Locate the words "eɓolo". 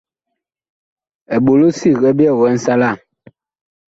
1.35-1.67